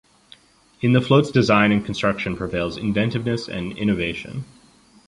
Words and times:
In 0.81 0.93
the 0.93 0.99
float’s 0.99 1.29
design 1.31 1.71
and 1.71 1.85
construction 1.85 2.35
prevails 2.35 2.75
inventiveness 2.75 3.47
and 3.47 3.77
innovation. 3.77 4.45